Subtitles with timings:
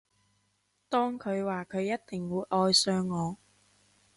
[0.89, 3.37] 當佢話佢一定會愛上我